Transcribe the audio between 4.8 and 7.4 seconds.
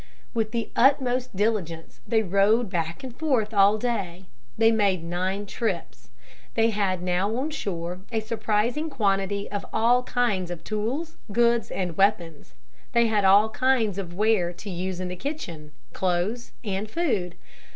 nine trips. They had now